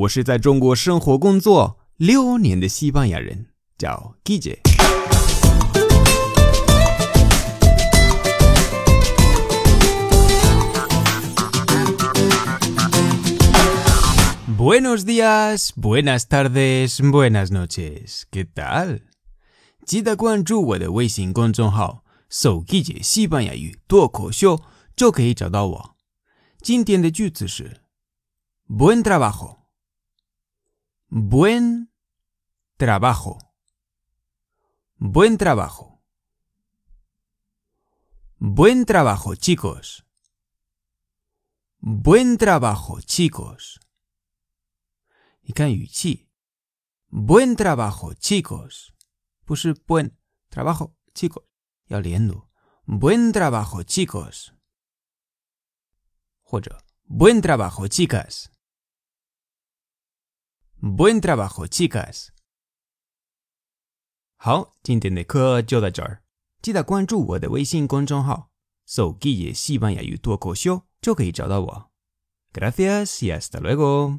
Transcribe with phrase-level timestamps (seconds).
[0.00, 4.60] 我是在中国生活工作六年的西班牙人，叫 Guille。
[14.56, 18.22] Buenos días, buenas tardes, buenas noches.
[18.30, 19.00] ¿Qué tal?
[19.84, 24.62] 记得关注我的微信公众号“手记姐西班牙语脱口秀”，
[24.96, 25.96] 就可以找到我。
[26.62, 27.82] 今天的句子是
[28.66, 29.59] “buen trabajo”。
[31.12, 31.92] Buen
[32.76, 33.38] trabajo.
[34.96, 36.04] Buen trabajo.
[38.38, 40.06] Buen trabajo, chicos.
[41.80, 43.80] Buen trabajo, chicos.
[45.42, 45.52] Y
[47.08, 48.94] Buen trabajo, chicos.
[49.46, 50.16] Pues buen
[50.48, 51.42] trabajo, chicos.
[51.86, 52.52] Ya leyendo.
[52.84, 54.54] Buen trabajo, chicos.
[57.02, 58.52] Buen trabajo, chicas.
[60.81, 62.27] Buen trabajo, chicas。
[64.37, 66.21] 好，今天的课就到这儿。
[66.61, 68.51] 记得关注我的微信公众号“
[68.85, 71.91] 手机也西班牙语脱口秀”，就可以找到我。
[72.53, 74.17] Gracias y hasta luego。